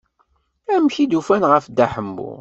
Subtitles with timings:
[0.73, 2.31] Amek i d-ufan ɣef Dda Ḥemmu?